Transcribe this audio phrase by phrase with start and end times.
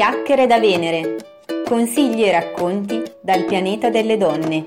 [0.00, 1.16] Chiacchiere da Venere.
[1.66, 4.64] Consigli e racconti dal pianeta delle donne.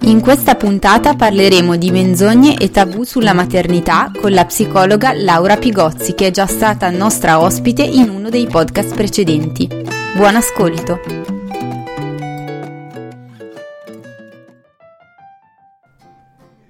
[0.00, 6.12] In questa puntata parleremo di menzogne e tabù sulla maternità con la psicologa Laura Pigozzi
[6.12, 9.66] che è già stata nostra ospite in uno dei podcast precedenti.
[10.14, 11.37] Buon ascolto!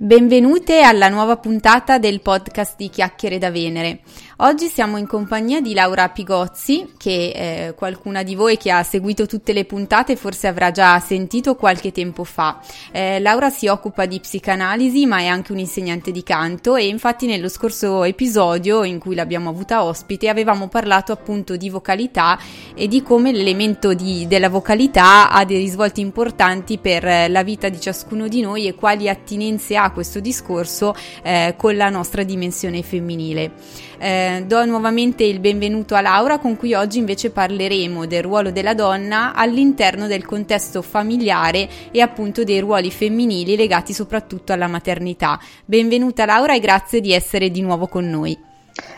[0.09, 4.01] Benvenute alla nuova puntata del podcast di Chiacchiere da Venere.
[4.41, 9.27] Oggi siamo in compagnia di Laura Pigozzi, che eh, qualcuna di voi che ha seguito
[9.27, 12.61] tutte le puntate forse avrà già sentito qualche tempo fa.
[12.93, 17.27] Eh, Laura si occupa di psicanalisi, ma è anche un insegnante di canto e infatti
[17.27, 22.39] nello scorso episodio in cui l'abbiamo avuta ospite avevamo parlato appunto di vocalità
[22.77, 27.81] e di come l'elemento di, della vocalità ha dei risvolti importanti per la vita di
[27.81, 33.88] ciascuno di noi e quali attinenze ha questo discorso eh, con la nostra dimensione femminile.
[34.01, 38.73] Eh, do nuovamente il benvenuto a Laura con cui oggi invece parleremo del ruolo della
[38.73, 45.37] donna all'interno del contesto familiare e appunto dei ruoli femminili legati soprattutto alla maternità.
[45.65, 48.39] Benvenuta Laura e grazie di essere di nuovo con noi.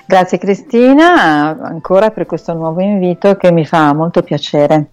[0.05, 4.91] Grazie Cristina ancora per questo nuovo invito che mi fa molto piacere.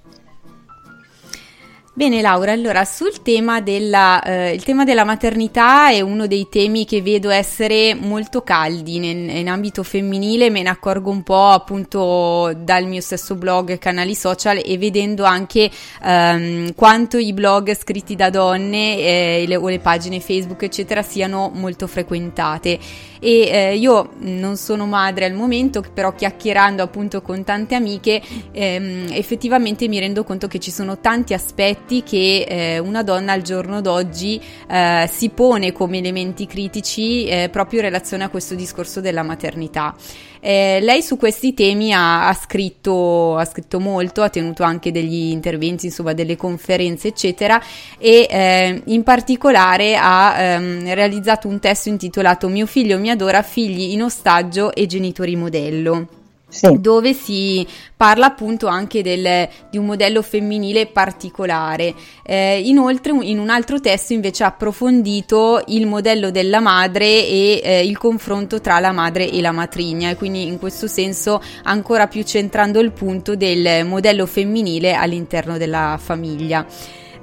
[1.98, 6.86] Bene Laura, allora sul tema della, eh, il tema della maternità è uno dei temi
[6.86, 12.54] che vedo essere molto caldi in, in, ambito femminile, me ne accorgo un po' appunto
[12.56, 15.72] dal mio stesso blog e canali social e vedendo anche
[16.04, 21.49] ehm, quanto i blog scritti da donne eh, le, o le pagine Facebook eccetera siano
[21.52, 22.77] molto frequentate.
[23.20, 29.08] E eh, io non sono madre al momento, però chiacchierando appunto con tante amiche ehm,
[29.10, 33.81] effettivamente mi rendo conto che ci sono tanti aspetti che eh, una donna al giorno
[33.81, 39.23] d'oggi eh, si pone come elementi critici eh, proprio in relazione a questo discorso della
[39.23, 39.95] maternità.
[40.39, 45.31] Eh, lei su questi temi ha, ha, scritto, ha, scritto, molto, ha tenuto anche degli
[45.31, 47.61] interventi, insomma delle conferenze eccetera
[47.98, 53.92] e eh, in particolare ha ehm, realizzato un testo intitolato Mio figlio mi adora, figli
[53.92, 56.17] in ostaggio e genitori modello
[56.48, 56.80] sì.
[56.80, 57.66] dove si
[57.96, 61.94] parla appunto anche del, di un modello femminile particolare.
[62.24, 67.86] Eh, inoltre in un altro testo invece ha approfondito il modello della madre e eh,
[67.86, 72.24] il confronto tra la madre e la matrigna e quindi in questo senso ancora più
[72.24, 76.66] centrando il punto del modello femminile all'interno della famiglia.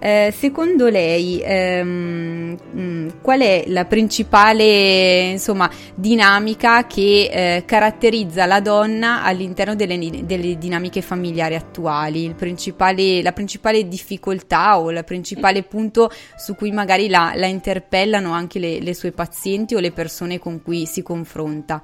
[0.07, 8.61] Eh, secondo lei ehm, mm, qual è la principale insomma, dinamica che eh, caratterizza la
[8.61, 12.35] donna all'interno delle, delle dinamiche familiari attuali?
[12.37, 18.59] Principale, la principale difficoltà o il principale punto su cui magari la, la interpellano anche
[18.59, 21.83] le, le sue pazienti o le persone con cui si confronta?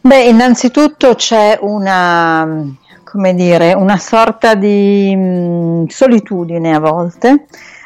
[0.00, 2.80] Beh, innanzitutto c'è una
[3.12, 7.44] come dire, una sorta di mh, mm, solitudine a volte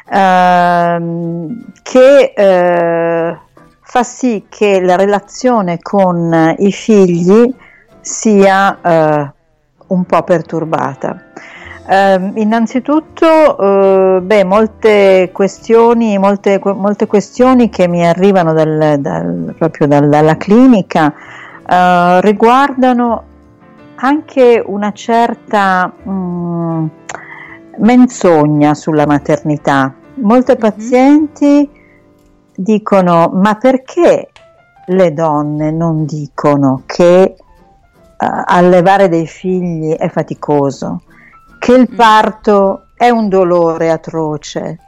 [0.09, 3.37] ehm, che eh,
[3.81, 7.53] fa sì che la relazione con i figli
[7.99, 9.31] sia eh,
[9.87, 11.23] un po' perturbata.
[11.89, 19.87] Uh, innanzitutto, uh, beh, molte questioni, molte, molte questioni che mi arrivano dal, dal, proprio
[19.87, 23.23] dal, dalla clinica uh, riguardano
[23.99, 26.85] anche una certa mh, mm,
[27.79, 29.93] menzogna sulla maternità.
[30.15, 30.59] Molte mhm.
[30.59, 31.69] pazienti
[32.55, 34.29] dicono ma perché
[34.87, 37.45] le donne non dicono che uh,
[38.17, 41.03] allevare dei figli è faticoso,
[41.59, 41.95] che il mm.
[41.95, 44.79] parto è un dolore atroce,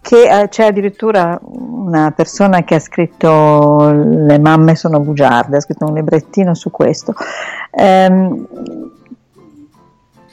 [0.00, 5.86] che eh, c'è addirittura una persona che ha scritto le mamme sono bugiarde, ha scritto
[5.86, 7.14] un librettino su questo.
[7.70, 8.46] Ehm,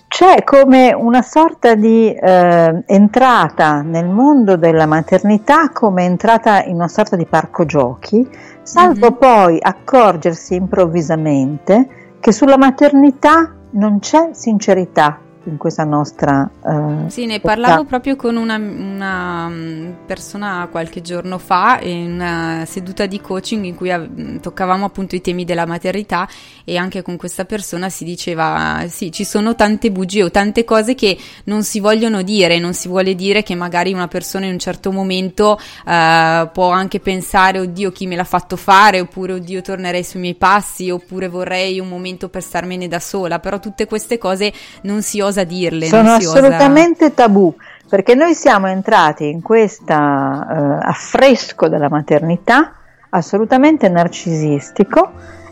[0.07, 6.88] c'è come una sorta di eh, entrata nel mondo della maternità come entrata in una
[6.88, 8.25] sorta di parco giochi,
[8.62, 9.19] salvo mm-hmm.
[9.19, 16.50] poi accorgersi improvvisamente che sulla maternità non c'è sincerità, in questa nostra...
[16.62, 17.89] Uh, sì, ne parlavo età.
[17.89, 23.75] proprio con una, una, mm, persona qualche giorno fa in una seduta di coaching in
[23.75, 26.27] cui av- toccavamo appunto i temi della maternità
[26.63, 30.95] e anche con questa persona si diceva sì, ci sono tante bugie o tante cose
[30.95, 34.59] che non si vogliono dire, non si vuole dire che magari una persona in un
[34.59, 39.00] certo momento uh, può anche pensare oddio chi me l'ha fatto fare?
[39.00, 40.89] oppure oddio tornerei sui miei passi?
[40.89, 44.51] oppure vorrei un momento per starmene da sola, però tutte queste cose
[44.81, 45.87] non si osa dirle.
[45.87, 47.13] Sono assolutamente osa...
[47.13, 47.53] tabù,
[47.89, 52.73] perché noi siamo entrati in questo uh, affresco della maternità
[53.09, 55.11] assolutamente narcisistico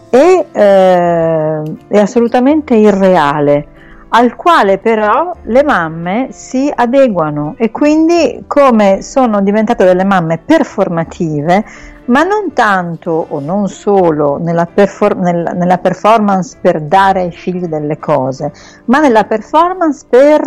[0.09, 3.67] e eh, è assolutamente irreale
[4.09, 11.65] al quale però le mamme si adeguano e quindi come sono diventate delle mamme performative
[12.05, 17.65] ma non tanto o non solo nella, perfor- nel, nella, performance per dare ai figli
[17.65, 18.51] delle cose,
[18.85, 20.41] ma nella performance per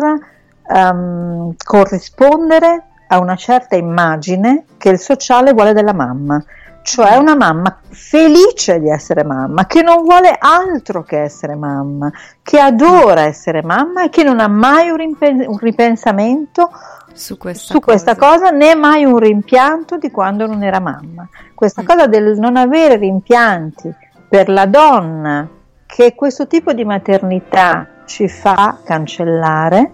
[0.68, 6.42] um, corrispondere a una certa immagine che il sociale vuole della mamma,
[6.82, 12.10] cioè una mamma felice di essere mamma, che non vuole altro che essere mamma,
[12.42, 16.70] che adora essere mamma e che non ha mai un, ripen- un ripensamento
[17.16, 18.50] su questa, su questa cosa.
[18.50, 21.28] né mai un rimpianto di quando non era mamma.
[21.54, 21.86] Questa mm.
[21.86, 23.92] cosa del non avere rimpianti
[24.28, 25.48] per la donna
[25.86, 29.92] che questo tipo di maternità ci fa cancellare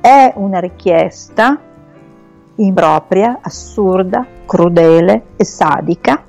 [0.00, 1.58] è una richiesta
[2.56, 6.22] impropria, assurda, crudele e sadica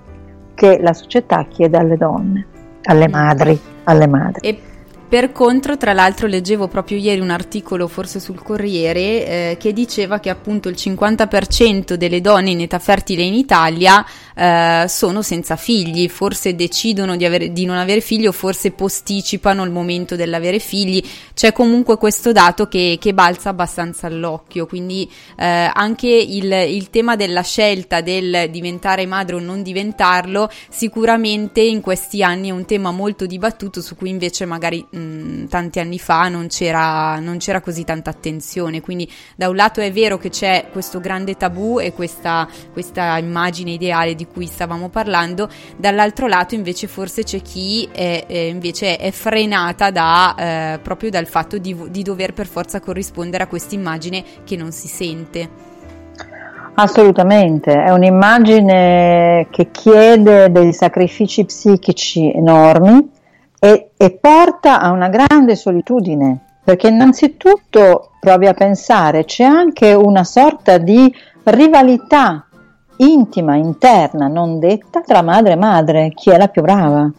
[0.54, 2.48] che la società chiede alle donne,
[2.84, 3.12] alle mm.
[3.12, 4.48] madri, alle madri.
[4.48, 4.62] E
[5.10, 10.20] per contro, tra l'altro, leggevo proprio ieri un articolo, forse sul Corriere, eh, che diceva
[10.20, 16.08] che appunto il 50% delle donne in età fertile in Italia eh, sono senza figli,
[16.10, 21.04] forse decidono di, avere, di, non avere figli o forse posticipano il momento dell'avere figli.
[21.34, 27.16] C'è comunque questo dato che, che balza abbastanza all'occhio, quindi eh, anche il, il tema
[27.16, 32.92] della scelta del diventare madre o non diventarlo, sicuramente in questi anni è un tema
[32.92, 37.84] molto dibattuto su cui invece magari mh, tanti anni fa non c'era, non c'era così
[37.84, 38.82] tanta attenzione.
[38.82, 43.72] Quindi da un lato è vero che c'è questo grande tabù e questa, questa immagine
[43.72, 49.12] ideale di cui stavamo parlando, dall'altro lato invece forse c'è chi è, è invece è
[49.12, 54.24] frenata da, eh, proprio dal fatto di, di dover per forza corrispondere a questa immagine
[54.44, 55.68] che non si sente.
[56.76, 63.18] Assolutamente, è un'immagine che chiede dei sacrifici psichici enormi
[63.60, 70.24] e, e porta a una grande solitudine, perché innanzitutto provi a pensare, c'è anche una
[70.24, 71.14] sorta di
[71.44, 72.46] rivalità
[72.98, 77.10] intima, interna, non detta tra madre e madre, chi è la più brava.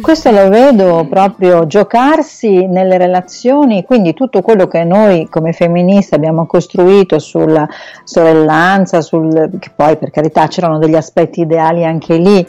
[0.00, 6.46] Questo lo vedo proprio giocarsi nelle relazioni, quindi tutto quello che noi come femministe abbiamo
[6.46, 7.66] costruito sulla
[8.02, 12.46] sorellanza, sul, che poi per carità c'erano degli aspetti ideali anche lì,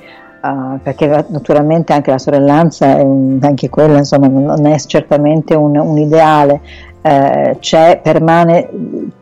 [0.52, 5.98] uh, perché naturalmente anche la sorellanza, un, anche quella insomma, non è certamente un, un
[5.98, 6.62] ideale,
[7.02, 8.70] eh, c'è, permane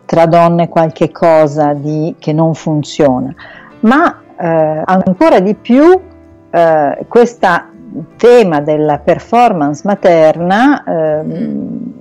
[0.05, 3.33] tra donne qualche cosa di, che non funziona,
[3.81, 5.99] ma eh, ancora di più
[6.49, 7.47] eh, questo
[8.15, 11.93] tema della performance materna ehm,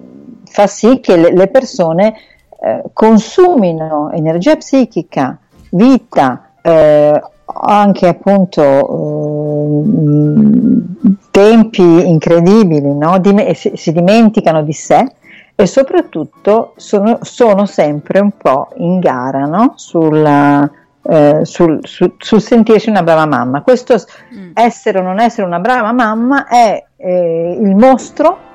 [0.44, 2.14] fa sì che le, le persone
[2.60, 5.36] eh, consumino energia psichica,
[5.70, 7.20] vita, eh,
[7.54, 9.84] anche appunto uh,
[11.30, 13.20] tempi incredibili, no?
[13.54, 15.04] Si, si, dimenticano di sé
[15.54, 19.74] e soprattutto sono, sono sempre un po' in gara no?
[19.76, 20.70] Sulla,
[21.02, 23.62] eh, sul, sul, sul, sentirsi una brava mamma.
[23.62, 24.52] Questo mm.
[24.54, 28.50] essere o non essere una brava mamma è eh, il mostro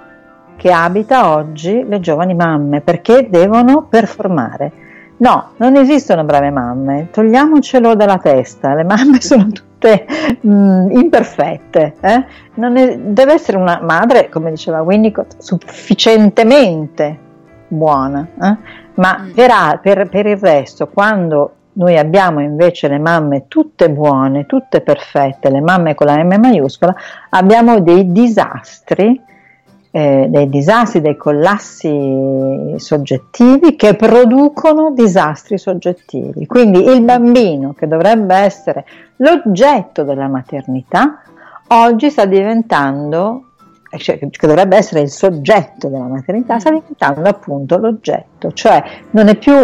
[0.55, 4.85] che abita oggi le giovani mamme perché devono performare
[5.19, 10.05] No, non esistono brave mamme, togliamocelo dalla testa, le mamme sono tutte
[10.45, 12.25] mm, imperfette, eh?
[12.53, 17.17] è, deve essere una madre, come diceva Winnicott, sufficientemente
[17.67, 18.57] buona, eh?
[18.95, 19.31] ma mm.
[19.31, 25.49] per, per, per il resto, quando noi abbiamo invece le mamme tutte buone, tutte perfette,
[25.49, 26.95] le mamme con la M maiuscola,
[27.29, 29.19] abbiamo dei disastri
[29.97, 36.45] eh, dei disastri, dei collassi soggettivi che producono disastri soggettivi.
[36.45, 38.85] Quindi il bambino che dovrebbe essere
[39.15, 41.23] l'oggetto della maternità,
[41.69, 43.45] oggi sta diventando
[43.89, 49.29] eh, cioè, che dovrebbe essere il soggetto della maternità, sta diventando appunto l'oggetto, cioè non
[49.29, 49.55] è più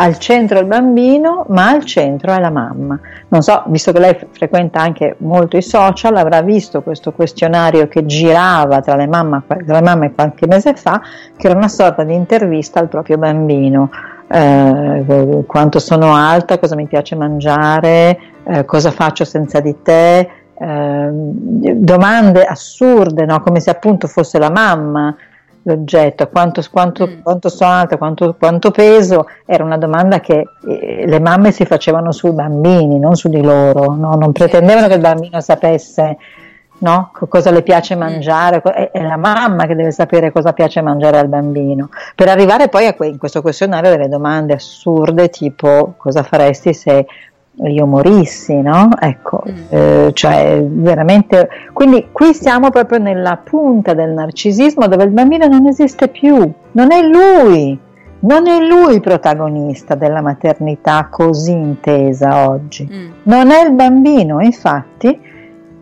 [0.00, 2.98] al centro il bambino, ma al centro è la mamma.
[3.28, 8.06] Non so, visto che lei frequenta anche molto i social, avrà visto questo questionario che
[8.06, 11.02] girava tra le, mamme, tra le mamme qualche mese fa,
[11.36, 13.90] che era una sorta di intervista al proprio bambino.
[14.26, 20.18] Eh, quanto sono alta, cosa mi piace mangiare, eh, cosa faccio senza di te,
[20.58, 23.42] eh, domande assurde, no?
[23.42, 25.14] come se appunto fosse la mamma
[25.70, 27.20] l'oggetto, quanto, quanto, mm.
[27.22, 32.12] quanto sono alta, quanto, quanto, peso, era una domanda che eh, le mamme si facevano
[32.12, 34.14] sui bambini, non su di loro, no?
[34.14, 36.16] non pretendevano che il bambino sapesse
[36.78, 37.10] no?
[37.28, 37.98] cosa le piace mm.
[37.98, 42.68] mangiare, è, è, la mamma che deve sapere cosa piace mangiare al bambino, per arrivare
[42.68, 47.06] poi a que- in questo questionario delle domande assurde tipo cosa faresti se
[47.56, 48.90] io morissi, no?
[48.98, 49.54] Ecco, mm.
[49.68, 51.48] eh, cioè veramente.
[51.72, 56.92] Quindi qui siamo proprio nella punta del narcisismo dove il bambino non esiste più, non
[56.92, 57.78] è lui,
[58.20, 63.10] non è lui il protagonista della maternità così intesa oggi, mm.
[63.24, 65.28] non è il bambino, infatti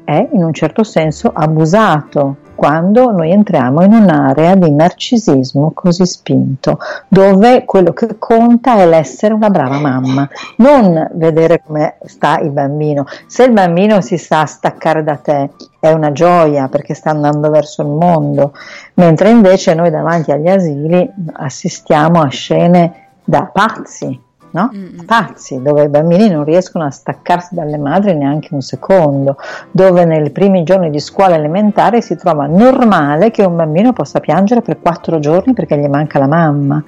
[0.05, 6.81] è in un certo senso abusato quando noi entriamo in un'area di narcisismo così spinto,
[7.07, 13.07] dove quello che conta è l'essere una brava mamma, non vedere come sta il bambino.
[13.29, 17.83] Se il bambino si sa staccare da te è una gioia perché sta andando verso
[17.83, 18.53] il mondo,
[18.95, 24.21] mentre invece noi davanti agli asili assistiamo a scene da pazzi,
[24.59, 24.71] no?
[24.75, 25.05] Mm-hmm.
[25.05, 29.37] Pazzi, dove i bambini non riescono a staccarsi dalle madri neanche un secondo,
[29.71, 34.63] dove nei primi giorni di scuola elementare si trova normale che un bambino possa piangere
[34.63, 36.83] per quattro giorni perché gli manca la mamma.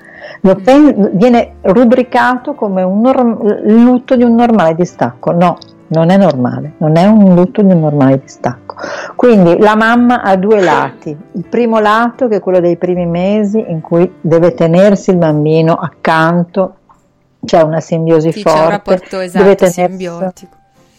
[0.46, 1.16] Mm-hmm.
[1.16, 5.32] viene rubricato come un norm- lutto di un normale distacco.
[5.32, 5.56] No,
[5.90, 8.76] non è normale, non è un lutto di un normale distacco.
[9.16, 13.64] Quindi la mamma ha due lati, il primo lato che è quello dei primi mesi
[13.68, 16.76] in cui deve tenersi il bambino accanto
[17.44, 18.58] c'è una simbiosi sì, forte.
[18.58, 20.56] C'è un rapporto esatto, deve simbiotico.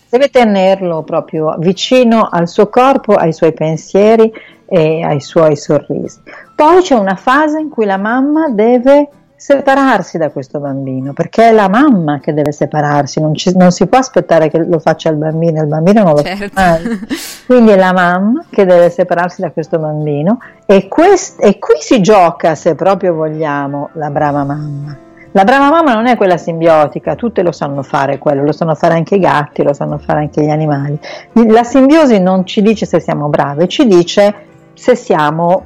[0.09, 4.31] Deve tenerlo proprio vicino al suo corpo, ai suoi pensieri
[4.67, 6.19] e ai suoi sorrisi.
[6.55, 11.51] Poi c'è una fase in cui la mamma deve separarsi da questo bambino, perché è
[11.51, 15.15] la mamma che deve separarsi, non, ci, non si può aspettare che lo faccia il
[15.15, 16.49] bambino, il bambino non lo certo.
[16.53, 16.99] fa mai.
[17.47, 22.01] Quindi è la mamma che deve separarsi da questo bambino e, quest, e qui si
[22.01, 27.41] gioca, se proprio vogliamo, la brava mamma la brava mamma non è quella simbiotica, tutte
[27.41, 30.49] lo sanno fare quello, lo sanno fare anche i gatti, lo sanno fare anche gli
[30.49, 30.99] animali.
[31.47, 34.33] La simbiosi non ci dice se siamo brave, ci dice
[34.73, 35.65] se siamo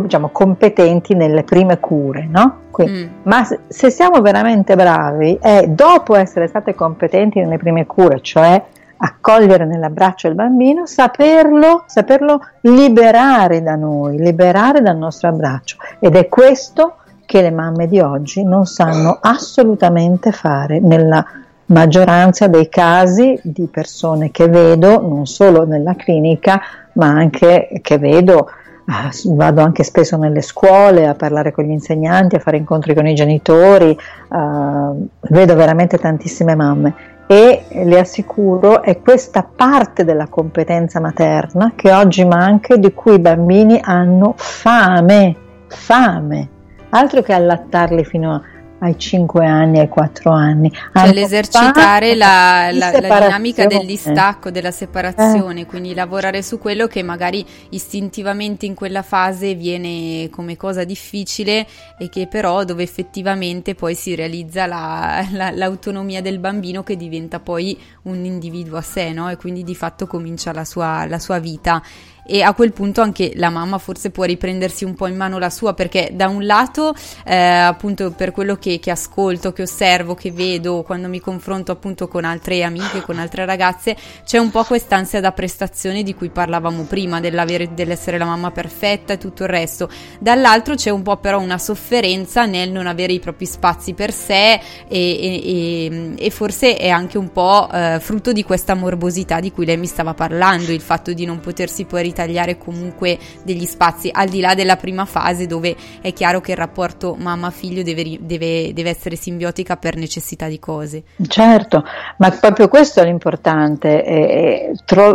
[0.00, 2.56] diciamo, competenti nelle prime cure, no?
[2.70, 3.20] Quindi, mm.
[3.22, 8.62] Ma se siamo veramente bravi è dopo essere state competenti nelle prime cure, cioè
[9.02, 15.76] accogliere nell'abbraccio il bambino, saperlo, saperlo liberare da noi, liberare dal nostro abbraccio.
[15.98, 16.96] Ed è questo
[17.30, 21.24] che le mamme di oggi non sanno assolutamente fare nella
[21.66, 26.60] maggioranza dei casi di persone che vedo non solo nella clinica
[26.94, 28.50] ma anche che vedo
[28.86, 33.06] ah, vado anche spesso nelle scuole a parlare con gli insegnanti, a fare incontri con
[33.06, 33.96] i genitori,
[34.30, 36.94] uh, vedo veramente tantissime mamme.
[37.28, 43.14] E le assicuro è questa parte della competenza materna che oggi manca e di cui
[43.14, 45.36] i bambini hanno fame,
[45.68, 46.58] fame
[46.90, 48.42] altro che allattarli fino a
[48.80, 50.72] ai 5 anni, ai 4 anni.
[50.92, 55.66] Cioè l'esercitare la, la, la, dinamica del distacco, della separazione, eh.
[55.66, 61.66] quindi lavorare su quello che magari istintivamente in quella fase viene come cosa difficile
[61.98, 67.78] e che però dove effettivamente poi si realizza la, l'autonomia del bambino che diventa poi
[68.02, 69.28] un individuo a sé, no?
[69.28, 71.82] E quindi di fatto comincia la sua, la sua vita
[72.24, 75.50] e a quel punto anche la mamma forse può riprendersi un po' in mano la
[75.50, 80.30] sua perché da un lato eh, appunto per quello che, che, ascolto, che osservo, che
[80.30, 85.20] vedo quando mi confronto appunto con altre amiche, con altre ragazze c'è un po' quest'ansia
[85.20, 89.88] da prestazione di cui parlavamo prima dell'essere la mamma perfetta e tutto il resto.
[90.18, 94.52] Dall'altro c'è un po' però una sofferenza nel non avere i propri spazi per sé
[94.52, 99.66] e, e, e forse è anche un po' eh, frutto di questa morbosità di cui
[99.66, 104.28] lei mi stava parlando il fatto di non potersi poi ritagliare comunque degli spazi al
[104.28, 108.90] di là della prima fase dove è chiaro che il rapporto mamma-figlio deve, deve, deve
[108.90, 111.02] essere simbiotica per necessità di cose.
[111.26, 111.84] Certo,
[112.18, 115.14] ma proprio questo è l'importante, è, tro-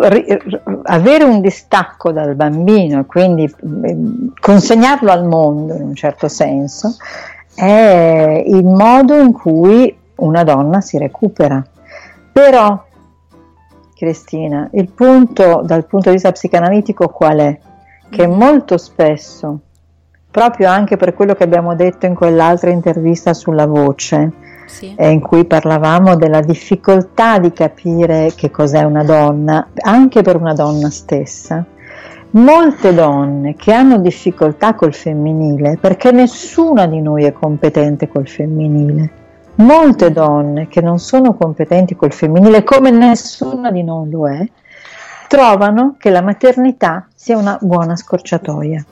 [0.84, 3.98] avere un distacco dal bambino e quindi eh,
[4.40, 6.96] consegnarlo al mondo in un certo senso
[7.56, 11.64] è il modo in cui una donna si recupera.
[12.32, 12.84] Però
[13.96, 17.58] Cristina, il punto dal punto di vista psicanalitico qual è?
[18.10, 18.38] Che mm-hmm.
[18.38, 19.60] molto spesso,
[20.30, 24.32] proprio anche per quello che abbiamo detto in quell'altra intervista sulla voce,
[24.66, 24.94] sì.
[24.98, 30.54] eh, in cui parlavamo della difficoltà di capire che cos'è una donna, anche per una
[30.54, 31.66] donna stessa.
[32.32, 39.10] Molte donne che hanno difficoltà col femminile, perché nessuna di noi è competente col femminile,
[39.56, 44.48] molte donne che non sono competenti col femminile, come nessuna di noi lo è,
[45.28, 48.86] trovano che la maternità sia una buona scorciatoia.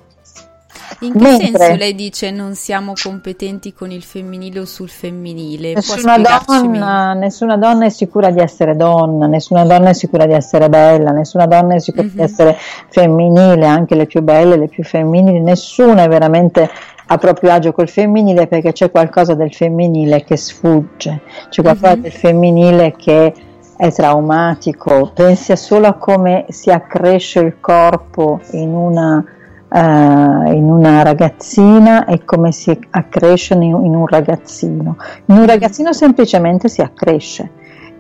[1.00, 5.74] In che Mentre, senso lei dice non siamo competenti con il femminile o sul femminile?
[5.74, 10.70] Nessuna donna, nessuna donna, è sicura di essere donna, nessuna donna è sicura di essere
[10.70, 12.12] bella, nessuna donna è sicura mm-hmm.
[12.14, 12.26] di mhm.
[12.26, 12.58] essere
[12.90, 16.70] femminile, anche le più belle, le più femminili, nessuna è veramente
[17.08, 22.02] a proprio agio col femminile perché c'è qualcosa del femminile che sfugge, c'è qualcosa mm-hmm.
[22.02, 23.34] del femminile che
[23.76, 29.26] è traumatico, pensi solo a come si accresce il corpo in una
[29.68, 34.98] uh, in una ragazzina e come si accresce in, in un ragazzino.
[35.26, 37.50] In un ragazzino semplicemente si accresce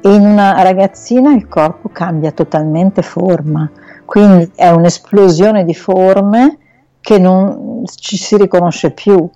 [0.03, 3.69] in una ragazzina il corpo cambia totalmente forma,
[4.05, 6.57] quindi è un'esplosione di forme
[7.03, 9.29] che non ci si riconosce più.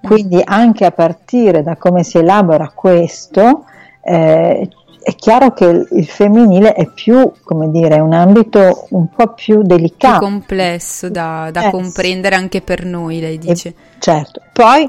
[0.00, 3.64] Quindi anche a partire da come si elabora questo,
[4.02, 4.68] eh,
[5.00, 10.18] è chiaro che il femminile è più, come dire, un ambito un po' più delicato.
[10.18, 13.74] Più complesso da, da eh, comprendere anche per noi, lei dice.
[13.98, 14.42] Certo.
[14.52, 14.86] Poi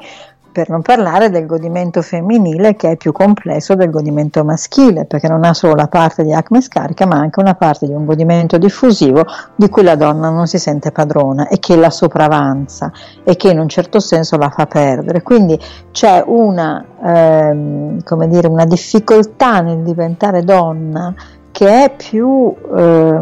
[0.55, 5.43] per non parlare del godimento femminile che è più complesso del godimento maschile, perché non
[5.43, 9.25] ha solo la parte di acme scarica, ma anche una parte di un godimento diffusivo
[9.53, 12.89] di cui la donna non si sente padrona e che la sopravanza
[13.25, 15.24] e che in un certo senso la fa perdere.
[15.24, 15.59] Quindi
[15.91, 21.13] c'è una, ehm, dire, una difficoltà nel diventare donna
[21.55, 23.19] che è più eh,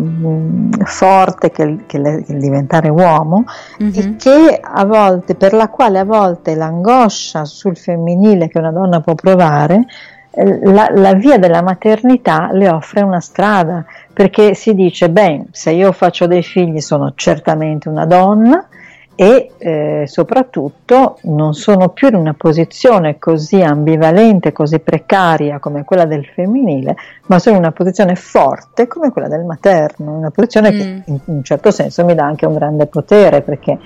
[0.86, 3.44] forte che, che, le, che, il diventare uomo
[3.80, 3.94] mm-hmm.
[3.94, 9.02] e che a volte, per la quale a volte l'angoscia sul femminile che una donna
[9.02, 9.86] può provare,
[10.32, 15.70] eh, la, la, via della maternità le offre una strada, perché si dice, beh, se
[15.70, 18.68] io faccio dei figli sono certamente una donna,
[19.16, 26.06] e eh, soprattutto non sono più in una posizione così ambivalente, così precaria come quella
[26.06, 26.96] del femminile,
[27.28, 30.78] ma sono in una posizione forte come quella del materno, una posizione mm.
[30.78, 33.78] che in un certo senso mi dà anche un grande potere perché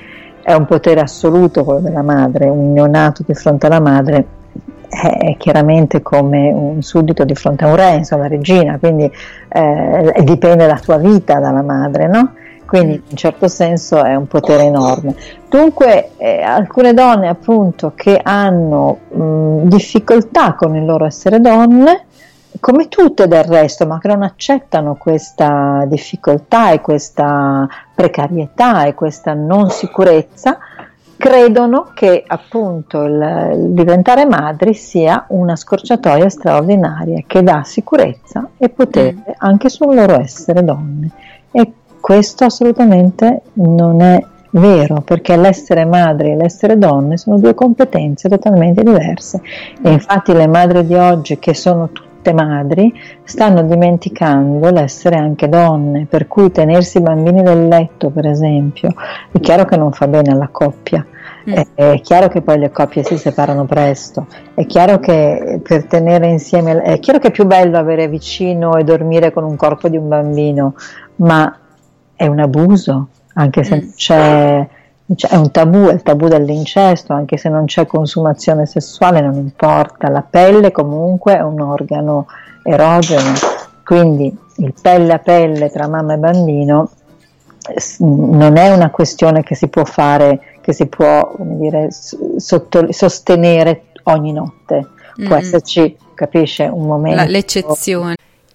[0.41, 4.35] è un potere assoluto quello della madre, un neonato di fronte alla madre
[4.90, 9.11] è chiaramente come un suddito di fronte a un re, insomma regina, quindi
[9.50, 12.33] eh, dipende la tua vita dalla madre, no?
[12.68, 15.16] Quindi in un certo senso è un potere enorme.
[15.50, 22.06] Dunque eh, alcune donne appunto che hanno mh, difficoltà con il loro essere donne,
[22.60, 29.34] come tutte del resto, ma che non accettano questa difficoltà e questa precarietà e questa
[29.34, 30.58] non sicurezza,
[31.18, 38.70] credono che appunto il, il diventare madri sia una scorciatoia straordinaria che dà sicurezza e
[38.70, 39.34] potere mm.
[39.38, 41.10] anche sul loro essere donne.
[41.51, 48.29] E questo assolutamente non è vero, perché l'essere madre e l'essere donne sono due competenze
[48.29, 49.42] totalmente diverse
[49.81, 56.05] e infatti le madri di oggi che sono tutte madri stanno dimenticando l'essere anche donne,
[56.10, 58.94] per cui tenersi i bambini del letto, per esempio,
[59.31, 61.05] è chiaro che non fa bene alla coppia.
[61.50, 61.53] Mm.
[61.75, 66.81] È, chiaro che poi le coppie si separano presto, è chiaro che per tenere insieme,
[66.81, 70.10] è chiaro che è più bello avere vicino e dormire con un corpo di un
[70.10, 70.74] bambino,
[71.18, 71.57] ma
[72.18, 73.90] è un abuso, anche se mm.
[73.96, 74.68] c'è,
[75.16, 79.36] c'è, è un tabù, è il tabù dell'incesto, anche se non c'è consumazione sessuale, non
[79.36, 82.25] importa, la pelle comunque è un organo
[82.64, 83.32] erogeno,
[83.86, 86.90] quindi il pelle a pelle tra mamma e bambino
[88.00, 94.32] non è una questione che si può fare, che si può dire, sotto, sostenere ogni
[94.32, 95.40] notte, può mm.
[95.40, 97.18] esserci, capisce, un momento.
[97.18, 98.16] La, l'eccezione.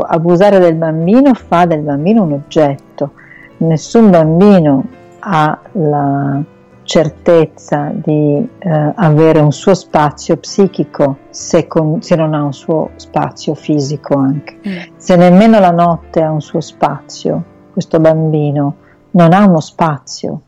[0.00, 3.12] abusare del bambino fa del bambino un oggetto.
[3.58, 4.84] Nessun bambino
[5.20, 6.42] ha la
[6.86, 12.90] certezza di eh, avere un suo spazio psichico se, con, se, non ha un suo
[12.96, 14.58] spazio fisico anche.
[14.66, 14.94] Mm.
[14.96, 18.76] Se nemmeno la notte ha un suo spazio, questo bambino
[19.10, 20.40] non ha uno spazio.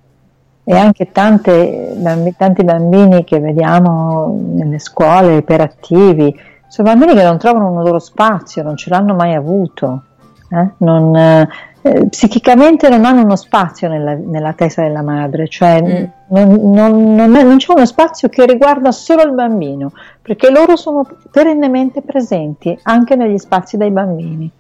[0.65, 1.97] E anche tante,
[2.37, 6.35] tanti bambini che vediamo nelle scuole iperattivi,
[6.69, 10.03] sono bambini che non trovano un loro spazio, non ce l'hanno mai avuto.
[10.51, 10.71] Eh?
[10.79, 16.05] Non, eh, psichicamente non hanno uno spazio nella, nella testa della madre, cioè mm.
[16.29, 22.03] non, non, non, c'è uno spazio che riguarda solo il bambino, perché loro sono perennemente
[22.03, 24.51] presenti anche negli spazi dei bambini.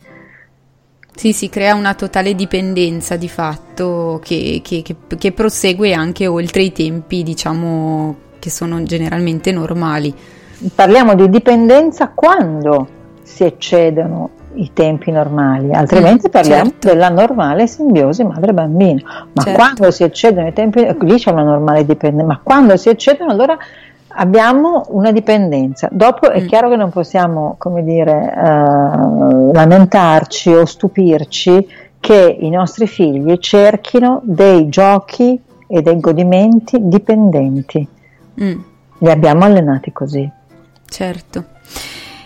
[1.14, 6.62] Sì, si crea una totale dipendenza di fatto che, che, che, che prosegue anche oltre
[6.62, 10.14] i tempi, diciamo, che sono generalmente normali.
[10.75, 12.87] Parliamo di dipendenza quando
[13.23, 16.88] si eccedono i tempi normali, altrimenti mm, parliamo certo.
[16.88, 19.01] della normale simbiosi madre-bambino.
[19.33, 19.59] Ma certo.
[19.59, 23.57] quando si eccedono i tempi, lì c'è una normale dipendenza, ma quando si eccedono allora
[24.09, 25.88] abbiamo una dipendenza.
[25.92, 26.47] Dopo è mm.
[26.47, 31.68] chiaro che non possiamo, come dire, eh, lamentarci o stupirci
[32.01, 37.87] che i nostri figli cerchino dei giochi e dei godimenti dipendenti.
[38.42, 38.59] Mm.
[38.99, 40.29] Li abbiamo allenati così.
[40.90, 41.44] Certo.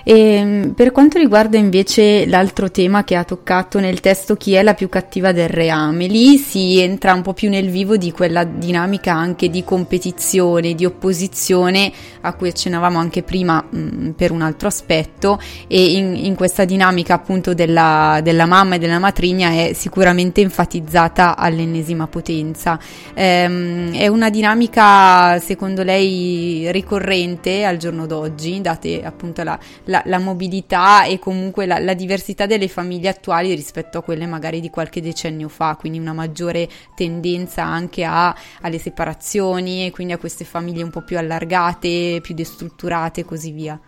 [0.05, 4.63] E, ehm, per quanto riguarda invece l'altro tema che ha toccato nel testo, chi è
[4.63, 8.45] la più cattiva del reame, lì si entra un po' più nel vivo di quella
[8.45, 14.43] dinamica anche di competizione, di opposizione a cui accennavamo anche prima mh, mm, per un
[14.43, 19.73] altro aspetto e in, in questa dinamica appunto della, della, mamma e della matrigna è
[19.75, 22.79] sicuramente enfatizzata all'ennesima potenza.
[23.15, 29.59] Ehm, è una dinamica secondo lei ricorrente al giorno d'oggi, date appunto la
[29.93, 34.61] la, la mobilità e comunque la, la, diversità delle famiglie attuali rispetto a quelle magari
[34.61, 40.19] di qualche decennio fa, quindi una maggiore tendenza anche a, alle separazioni e quindi a
[40.19, 43.79] queste famiglie un po' più allargate, più destrutturate e così via.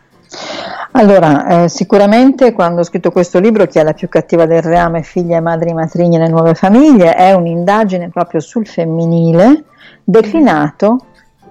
[0.92, 5.02] Allora, eh, sicuramente quando ho scritto questo libro, Chi è la più cattiva del reame,
[5.02, 9.64] figlie, madri, matrignie, le nuove famiglie, è un'indagine proprio sul femminile
[10.04, 11.06] declinato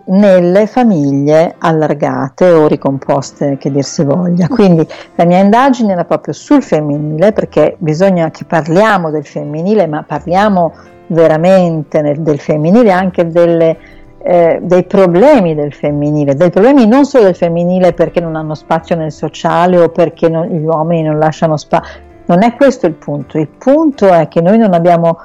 [0.06, 4.48] nelle famiglie allargate o ricomposte che dir si voglia.
[4.48, 4.86] Quindi
[5.16, 10.74] la mia indagine era proprio sul femminile perché bisogna che parliamo del femminile, ma parliamo
[11.08, 13.78] veramente nel, del femminile anche delle,
[14.22, 18.96] eh, dei problemi del femminile, dei problemi non solo del femminile perché non hanno spazio
[18.96, 22.12] nel sociale o perché non, gli uomini non lasciano spazio.
[22.26, 25.18] Non è questo il punto, il punto è che noi non abbiamo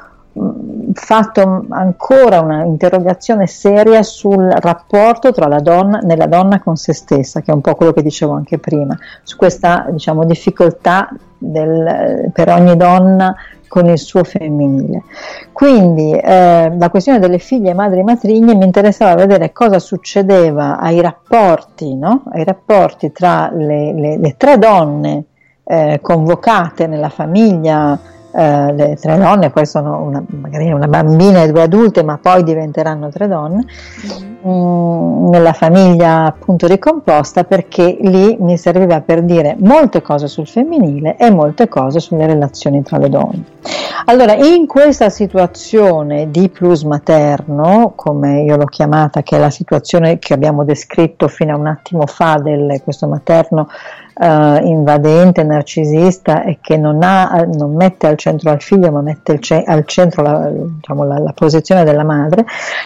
[0.93, 7.51] fatto ancora un'interrogazione seria sul rapporto tra la donna, nella donna con se stessa, che
[7.51, 12.77] è un po' quello che dicevo anche prima, su questa diciamo, difficoltà del, per ogni
[12.77, 13.35] donna
[13.69, 15.03] con il suo femminile.
[15.53, 21.01] Quindi eh, la questione delle figlie madri e matrigne mi interessava vedere cosa succedeva ai
[21.01, 22.25] rapporti, no?
[22.33, 25.25] ai rapporti tra le, le, le tre donne
[25.65, 31.51] eh, convocate nella famiglia eh, le tre donne, poi sono una, magari una bambina e
[31.51, 33.65] due adulte, ma poi diventeranno tre donne,
[34.45, 34.55] mm-hmm.
[34.55, 41.17] mh, nella famiglia appunto ricomposta, perché lì mi serviva per dire molte cose sul femminile
[41.17, 43.45] e molte cose sulle relazioni tra le donne.
[44.07, 50.19] Allora, in questa situazione di plus materno, come io l'ho chiamata, che è la situazione
[50.19, 53.69] che abbiamo descritto fino a un attimo fa del questo materno
[54.19, 59.39] uh, invadente, narcisista e che non, ha, non, mette al centro al figlio ma mette
[59.39, 62.45] ce- al centro la, diciamo, la, la, posizione della madre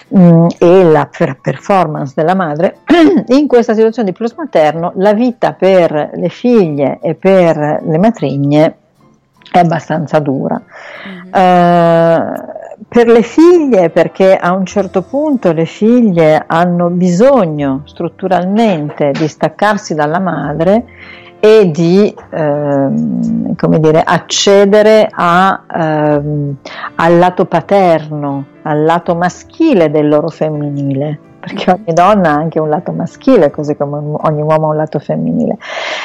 [0.09, 2.79] mh, mm, e la per- performance della madre,
[3.29, 8.77] in questa situazione di plus materno la vita per le figlie e per le matrigne
[9.51, 10.61] è abbastanza dura.
[11.09, 11.27] Mm-hmm.
[11.33, 19.29] Uh, per le figlie, perché a un certo punto le figlie hanno bisogno strutturalmente di
[19.29, 20.85] staccarsi dalla madre
[21.44, 26.55] e di ehm, come dire, accedere a, ehm,
[26.94, 32.68] al lato paterno, al lato maschile del loro femminile, perché ogni donna ha anche un
[32.68, 35.57] lato maschile, così come ogni uomo ha un lato femminile.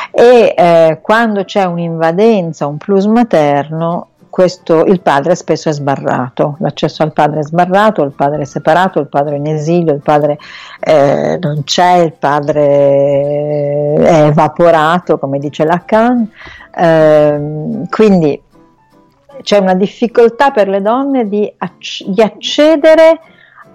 [0.10, 7.04] E eh, quando c'è un'invadenza, un plus materno, questo, il padre spesso è sbarrato, l'accesso
[7.04, 10.38] al padre è sbarrato, il padre è separato, il padre è in esilio, il padre
[10.80, 16.30] eh, non c'è, il padre è evaporato, come dice Lacan.
[16.76, 17.42] Eh,
[17.90, 18.42] quindi
[19.42, 23.20] c'è una difficoltà per le donne di, acc- di accedere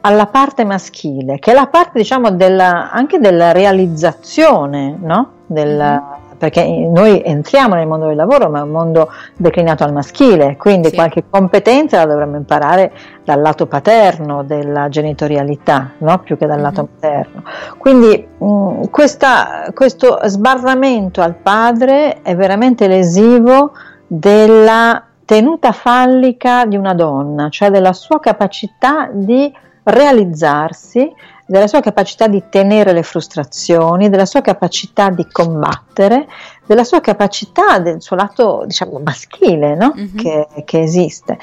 [0.00, 5.30] alla parte maschile, che è la parte diciamo della, anche della realizzazione, no?
[5.46, 9.92] Del, mm-hmm perché noi entriamo nel mondo del lavoro, ma è un mondo declinato al
[9.92, 10.96] maschile, quindi sì.
[10.96, 12.90] qualche competenza la dovremmo imparare
[13.22, 16.18] dal lato paterno della genitorialità, no?
[16.18, 16.64] più che dal mm-hmm.
[16.64, 17.44] lato materno.
[17.78, 23.74] Quindi mh, questa, questo sbarramento al padre è veramente lesivo
[24.04, 31.08] della tenuta fallica di una donna, cioè della sua capacità di realizzarsi
[31.52, 36.26] della sua capacità di tenere le frustrazioni, della sua capacità di combattere,
[36.64, 39.92] della sua capacità del suo lato diciamo maschile no?
[39.94, 40.16] mm-hmm.
[40.16, 41.38] che, che, esiste.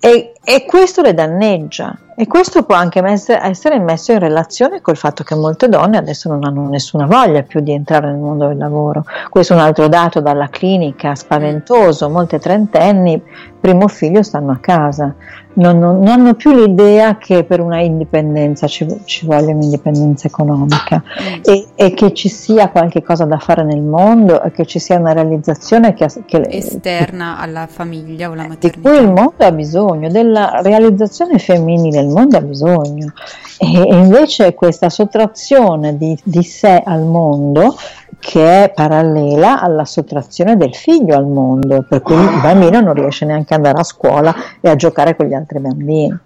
[0.00, 5.24] E, e, questo le danneggia e questo può anche essere messo in relazione col fatto
[5.24, 9.04] che molte donne adesso non hanno nessuna voglia più di entrare nel mondo del lavoro.
[9.30, 13.22] Questo è un altro dato dalla clinica spaventoso, molte trentenni,
[13.60, 15.14] primo figlio stanno a casa,
[15.54, 21.02] non, non, non, hanno più l'idea che per una indipendenza ci, ci voglia un'indipendenza economica
[21.42, 24.98] e, e, che ci sia qualche cosa da fare nel mondo e che ci sia
[24.98, 28.90] una realizzazione che, che, esterna che, alla famiglia o alla maternità.
[28.90, 33.12] Di cui il mondo ha bisogno, della realizzazione femminile il mondo ha bisogno.
[33.58, 37.74] E, e invece questa sottrazione di, di sé al mondo
[38.22, 43.24] che è parallela alla sottrazione del figlio al mondo, per cui il bambino non riesce
[43.24, 46.16] neanche ad andare a scuola e a giocare con gli altri bambini,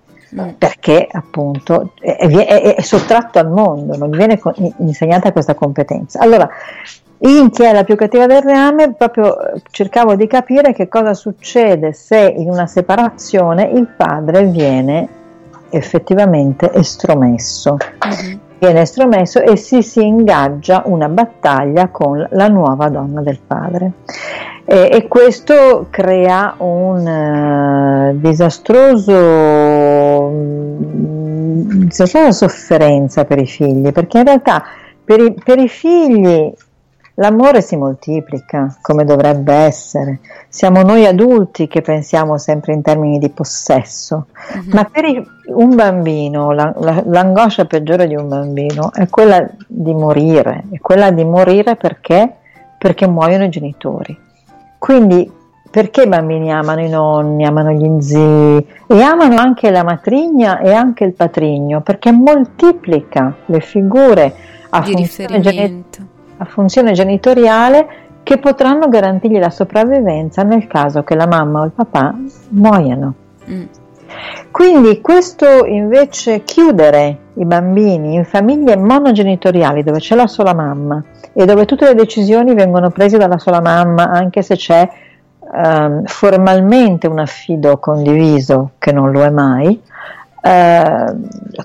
[0.59, 4.39] perché appunto è, è, è sottratto al mondo, non gli viene
[4.81, 6.21] insegnata questa competenza.
[6.21, 6.47] Allora,
[7.21, 9.35] in chi è la più cattiva del reame, proprio
[9.71, 15.09] cercavo di capire che cosa succede se in una separazione il padre viene
[15.71, 17.73] effettivamente estromesso.
[17.73, 23.93] Uh-huh viene estromesso e si, si ingaggia una battaglia con la nuova donna del padre.
[24.65, 29.13] E, e questo crea un uh, disastroso,
[30.23, 30.77] um,
[31.85, 34.65] disastrosa sofferenza per i figli, perché in realtà
[35.05, 36.53] per i, per i figli
[37.19, 40.21] L'amore si moltiplica come dovrebbe essere.
[40.51, 44.75] Siamo noi adulti che pensiamo sempre in termini di possesso, uh-huh.
[44.75, 45.05] ma per
[45.47, 51.11] un bambino la, la, l'angoscia peggiore di un bambino è quella di morire, è quella
[51.11, 52.35] di morire perché?
[52.77, 54.19] Perché muoiono i genitori.
[54.79, 55.33] Quindi
[55.71, 60.71] perché i bambini amano i nonni, amano gli zii e amano anche la matrigna e
[60.71, 61.81] anche il patrigno?
[61.81, 64.35] Perché moltiplica le figure
[64.69, 71.27] a di riferimento a funzione genitoriale che potranno garantirgli la sopravvivenza nel caso che la
[71.27, 72.15] mamma o il papà
[72.49, 73.15] muoiano.
[73.49, 73.65] Mm.
[74.51, 81.45] Quindi questo invece chiudere i bambini in famiglie monogenitoriali dove c'è la sola mamma e
[81.45, 84.89] dove tutte le decisioni vengono prese dalla sola mamma anche se c'è
[85.39, 89.81] um, formalmente un affido condiviso che non lo è mai,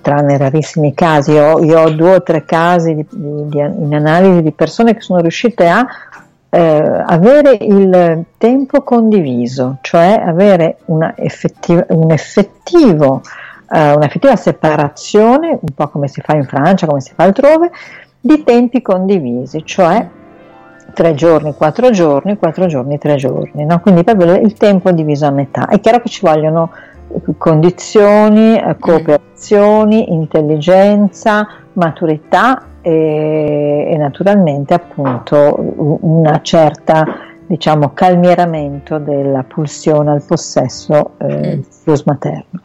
[0.01, 4.41] tranne rarissimi casi, io, io, ho due o tre casi di, di, di, in analisi
[4.41, 5.85] di persone che sono riuscite a
[6.49, 13.21] eh, avere il tempo condiviso, cioè avere una effettiv- un effettivo,
[13.69, 17.71] eh, un'effettiva separazione, un po' come si fa in Francia, come si fa altrove,
[18.19, 20.07] di tempi condivisi, cioè
[20.93, 23.79] tre giorni, quattro giorni, quattro giorni, tre giorni, no?
[23.79, 25.67] quindi proprio il tempo diviso a metà.
[25.67, 26.71] È chiaro che ci vogliono
[27.37, 35.55] condizioni, eh, cooperazioni, intelligenza, maturità e, e naturalmente appunto
[36.01, 37.05] una certa
[37.51, 41.61] diciamo calmieramento della pulsione al possesso eh, mm.
[41.83, 42.61] plus materno.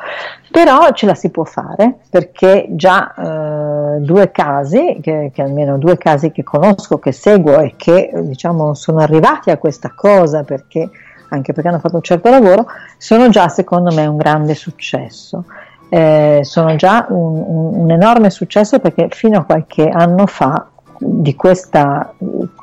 [0.48, 5.98] Però ce la si può fare perché già eh, due casi, che, che, almeno due
[5.98, 10.88] casi che conosco, che seguo e che diciamo sono arrivati a questa cosa perché
[11.28, 12.66] anche perché hanno fatto un certo lavoro,
[12.98, 15.44] sono già secondo me un grande successo.
[15.88, 21.34] Eh, sono già un, un, un enorme successo perché fino a qualche anno fa di
[21.34, 22.12] questa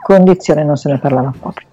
[0.01, 1.67] condizione non se ne parlava proprio.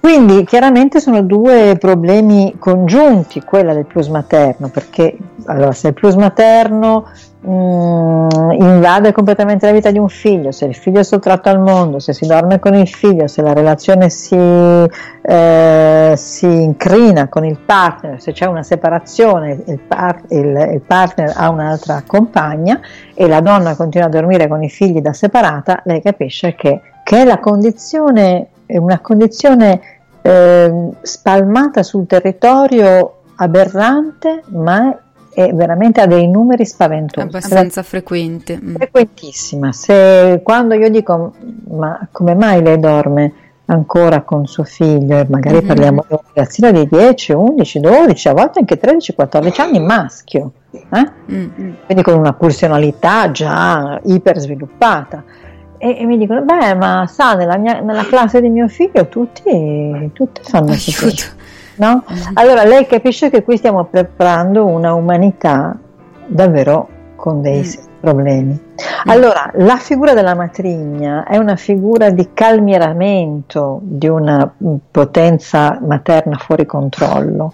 [0.00, 6.14] Quindi chiaramente sono due problemi congiunti, quella del plus materno, perché allora, se il plus
[6.14, 7.06] materno
[7.40, 11.60] mh, mm, invade completamente la vita di un figlio, se il figlio è sottratto al
[11.60, 17.44] mondo, se si dorme con il figlio, se la relazione si, eh, si incrina con
[17.44, 22.80] il partner, se c'è una separazione, il, par- il, il partner ha un'altra compagna
[23.14, 27.22] e la donna continua a dormire con i figli da separata, lei capisce che, che
[27.22, 29.80] è la condizione, una condizione
[30.22, 34.98] eh, spalmata sul territorio aberrante, ma
[35.32, 37.26] è veramente ha dei numeri spaventosi.
[37.26, 38.58] Abbastanza frequente.
[38.58, 38.74] Mm.
[38.76, 39.72] Frequentissima.
[39.72, 41.34] Se, quando io dico,
[41.68, 43.32] ma come mai lei dorme
[43.66, 45.66] ancora con suo figlio, e magari mm-hmm.
[45.66, 50.52] parliamo di un ragazzino di 10, 11, 12, a volte anche 13, 14 anni, maschio,
[50.70, 51.10] eh?
[51.30, 51.72] mm-hmm.
[51.84, 55.22] quindi con una pulsionalità già iper sviluppata.
[55.78, 60.10] E, e, mi dicono, beh, ma sa, nella, mia, nella classe di mio figlio tutti,
[60.12, 61.34] tutti fanno così.
[61.76, 62.04] No?
[62.34, 65.76] Allora lei capisce che qui stiamo preparando una umanità
[66.26, 68.00] davvero con dei mm.
[68.00, 68.60] problemi.
[69.06, 74.50] Allora, la figura della matrigna è una figura di calmieramento di una
[74.90, 77.52] potenza materna fuori controllo,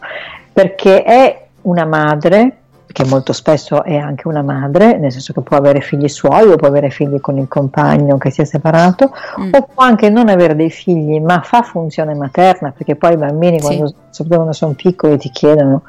[0.52, 2.61] perché è una madre
[2.92, 6.56] che molto spesso è anche una madre, nel senso che può avere figli suoi o
[6.56, 9.50] può avere figli con il compagno che si è separato, mm.
[9.52, 13.58] o può anche non avere dei figli, ma fa funzione materna, perché poi i bambini
[13.58, 13.64] sì.
[13.64, 15.82] quando, soprattutto quando sono piccoli ti chiedono,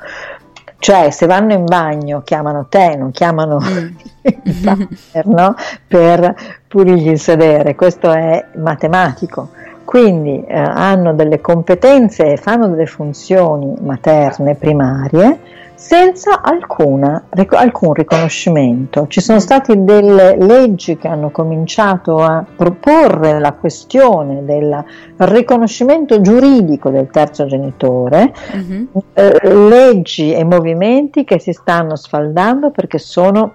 [0.79, 3.87] cioè se vanno in bagno chiamano te, non chiamano mm.
[4.43, 5.55] il partner, no?
[5.87, 6.35] per
[6.67, 9.49] pulirgli il sedere, questo è matematico
[9.93, 15.39] quindi eh, hanno delle competenze e fanno delle funzioni materne primarie
[15.75, 19.05] senza alcuna, alcun riconoscimento.
[19.07, 24.83] Ci sono state delle leggi che hanno cominciato a proporre la questione del
[25.17, 29.03] riconoscimento giuridico del terzo genitore, uh-huh.
[29.13, 33.53] eh, leggi e movimenti che si stanno sfaldando perché sono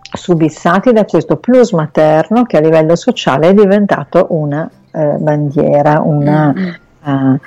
[0.00, 6.54] subissati da questo plus materno che a livello sociale è diventato una eh, bandiera, una.
[7.04, 7.38] Uh,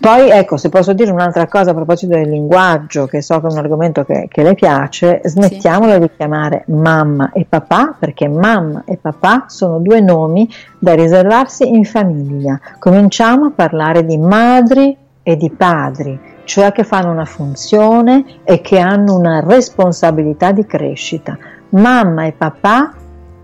[0.00, 3.50] poi ecco, se posso dire un'altra cosa a proposito del linguaggio, che so che è
[3.50, 6.00] un argomento che, che le piace, smettiamola sì.
[6.00, 11.84] di chiamare mamma e papà, perché mamma e papà sono due nomi da riservarsi in
[11.84, 12.60] famiglia.
[12.78, 18.78] Cominciamo a parlare di madri e di padri, cioè che fanno una funzione e che
[18.78, 21.36] hanno una responsabilità di crescita.
[21.70, 22.92] Mamma e papà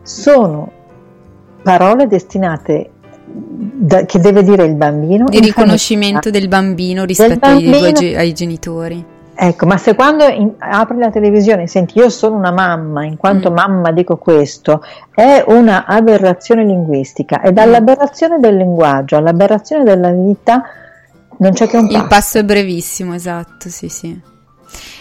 [0.03, 0.71] sono
[1.63, 2.91] parole destinate
[3.37, 5.25] da, che deve dire il bambino.
[5.29, 9.05] Di riconoscimento del bambino rispetto del bambino, ai, ai, genitori.
[9.37, 13.17] Ecco, ma se quando in, apri la televisione e senti io sono una mamma, in
[13.17, 13.55] quanto mm.
[13.55, 20.63] mamma dico questo, è una aberrazione linguistica e dall'aberrazione del linguaggio all'aberrazione della vita
[21.39, 21.99] non c'è che un passo.
[21.99, 24.33] Il passo è brevissimo, esatto, sì, sì.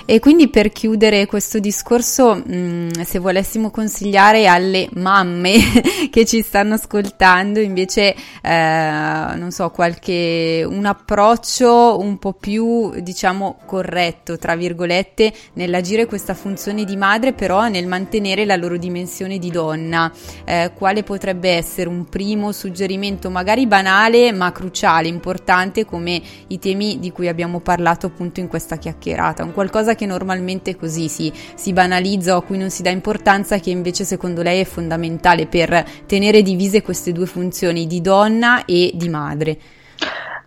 [0.06, 5.56] E quindi per chiudere questo discorso, mh, mm, se volessimo consigliare alle mamme
[6.12, 13.60] che ci stanno ascoltando invece, eh, non so, qualche un approccio un po' più, diciamo,
[13.66, 19.52] corretto, tra virgolette, nell'agire questa funzione di madre, però nel mantenere la loro dimensione di
[19.52, 20.12] donna,
[20.44, 27.00] eh, quale potrebbe essere un primo suggerimento, magari banale, ma cruciale, importante, come i temi
[27.00, 31.74] di cui abbiamo parlato appunto in questa chiacchierata, un qualcosa che normalmente così si, si
[31.74, 35.86] banalizza o a cui non si dà importanza, che invece secondo lei è fondamentale per
[36.06, 39.58] tenere divise queste due funzioni di donna e di madre?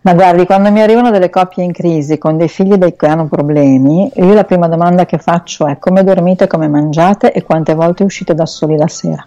[0.06, 4.08] Ma guardi, quando mi arrivano delle coppie in crisi con dei figli che hanno problemi,
[4.14, 8.32] io la prima domanda che faccio è come dormite, come mangiate e quante volte uscite
[8.32, 9.26] da soli la sera.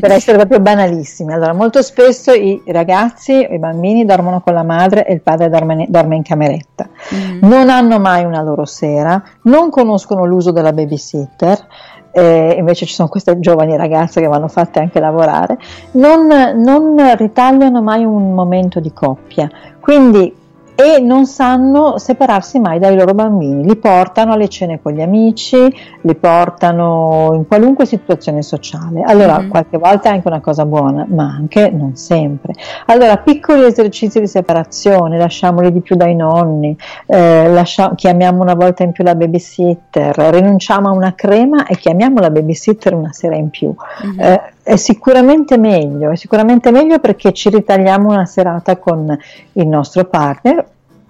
[0.00, 1.32] Per essere proprio banalissimi.
[1.32, 5.86] Allora, molto spesso i ragazzi, i bambini dormono con la madre e il padre dorme,
[5.88, 6.88] dorme in cameretta.
[7.14, 7.38] Mm.
[7.48, 11.66] Non hanno mai una loro sera, non conoscono l'uso della babysitter.
[12.10, 15.58] Eh, invece ci sono queste giovani ragazze che vanno fatte anche lavorare,
[15.92, 19.48] non, non ritagliano mai un momento di coppia.
[19.78, 20.34] Quindi
[20.80, 25.56] e non sanno separarsi mai dai loro bambini, li portano alle cene con gli amici,
[26.02, 29.02] li portano in qualunque situazione sociale.
[29.02, 29.48] Allora, mm-hmm.
[29.48, 32.52] qualche volta è anche una cosa buona, ma anche non sempre.
[32.86, 38.84] Allora, piccoli esercizi di separazione, lasciamoli di più dai nonni, eh, lascia- chiamiamo una volta
[38.84, 43.50] in più la babysitter, rinunciamo a una crema e chiamiamo la babysitter una sera in
[43.50, 43.74] più.
[44.06, 44.20] Mm-hmm.
[44.20, 49.18] Eh, è sicuramente meglio, è sicuramente meglio perché ci ritagliamo una serata con
[49.52, 50.62] il nostro partner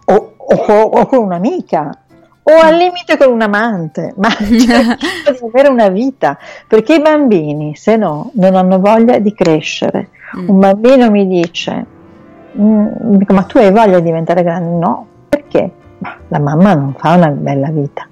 [0.04, 1.90] o, o, o con un'amica
[2.44, 7.74] o al limite con un amante, ma cerchiamo di avere una vita, perché i bambini,
[7.74, 10.10] se no, non hanno voglia di crescere.
[10.38, 10.48] Mm.
[10.48, 11.84] Un bambino mi dice,
[12.56, 12.86] mm,
[13.26, 14.78] ma tu hai voglia di diventare grande?
[14.78, 15.70] No, perché?
[15.98, 18.06] Ma la mamma non fa una bella vita.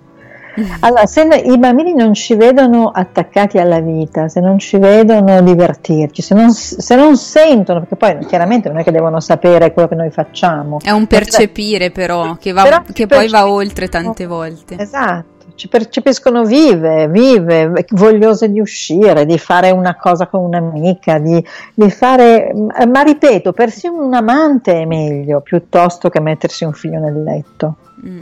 [0.80, 6.22] Allora, se i bambini non ci vedono attaccati alla vita, se non ci vedono divertirci,
[6.22, 9.94] se non, se non sentono, perché poi chiaramente non è che devono sapere quello che
[9.94, 10.78] noi facciamo.
[10.82, 14.76] È un percepire però, che, va, però che poi va oltre tante volte.
[14.78, 21.42] Esatto ci percepiscono vive, vive, vogliose di uscire, di fare una cosa con un'amica, di,
[21.74, 27.22] di fare, ma ripeto, persino un amante è meglio piuttosto che mettersi un figlio nel
[27.22, 27.76] letto.
[28.06, 28.20] Mm.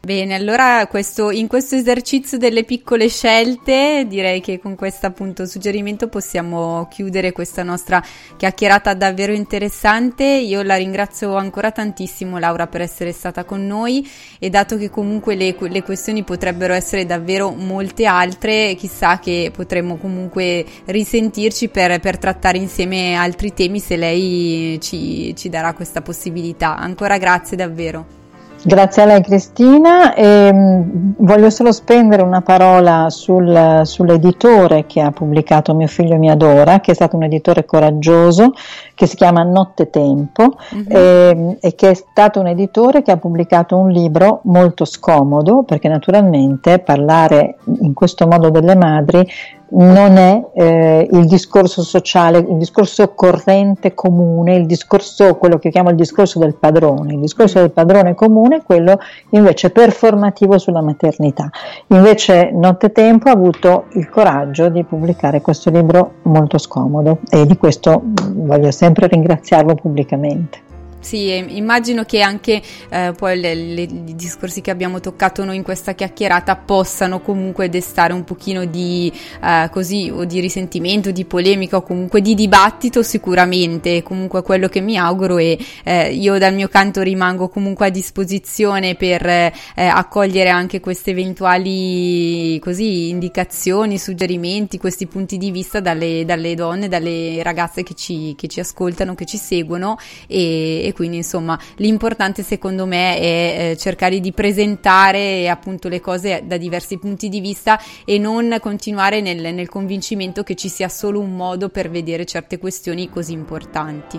[0.00, 6.08] Bene, allora questo, in questo esercizio delle piccole scelte direi che con questo appunto suggerimento
[6.08, 8.00] possiamo chiudere questa nostra
[8.36, 10.24] chiacchierata davvero interessante.
[10.24, 14.08] Io la ringrazio ancora tantissimo Laura per essere stata con noi
[14.38, 19.96] e dato che comunque le, le questioni potrebbero essere davvero molte altre, chissà che potremmo
[19.96, 26.76] comunque risentirci per, per trattare insieme altri temi se lei ci, ci darà questa possibilità.
[26.76, 28.25] Ancora grazie davvero.
[28.66, 30.12] Grazie a lei Cristina.
[30.12, 36.28] E, mh, voglio solo spendere una parola sul, sull'editore che ha pubblicato Mio figlio mi
[36.28, 38.54] adora, che è stato un editore coraggioso,
[38.96, 40.86] che si chiama Notte Tempo mm-hmm.
[40.88, 45.86] e, e, che è stato un editore che ha pubblicato un libro molto scomodo, perché
[45.86, 49.24] naturalmente parlare in questo modo delle madri
[49.68, 55.90] non è eh, il discorso sociale, il discorso corrente comune, il discorso, quello che chiamo
[55.90, 58.98] il discorso del padrone, il discorso del padrone comune è quello
[59.30, 61.50] invece performativo sulla maternità.
[61.88, 68.02] Invece Nottetempo ha avuto il coraggio di pubblicare questo libro molto scomodo e di questo
[68.34, 70.65] voglio sempre ringraziarlo pubblicamente.
[71.06, 75.62] Sì, immagino che anche eh, poi le, le, i discorsi che abbiamo toccato noi in
[75.62, 81.82] questa chiacchierata possano comunque destare un pochino di eh, così di risentimento, di polemica o
[81.82, 87.02] comunque di dibattito sicuramente, comunque quello che mi auguro e eh, io dal mio canto
[87.02, 95.38] rimango comunque a disposizione per eh, accogliere anche queste eventuali così indicazioni, suggerimenti, questi punti
[95.38, 99.96] di vista dalle, dalle donne, dalle ragazze che ci, che ci ascoltano, che ci seguono.
[100.26, 106.44] E, e quindi insomma l'importante secondo me è eh, cercare di presentare appunto le cose
[106.46, 111.20] da diversi punti di vista e non continuare nel, nel convincimento che ci sia solo
[111.20, 114.18] un modo per vedere certe questioni così importanti.